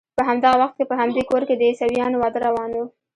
په 0.17 0.21
همدغه 0.29 0.55
وخت 0.61 0.75
کې 0.77 0.85
په 0.91 0.95
همدې 0.99 1.23
کور 1.29 1.41
کې 1.47 1.55
د 1.57 1.61
عیسویانو 1.69 2.17
واده 2.21 2.39
روان 2.47 2.71
و. 2.75 2.79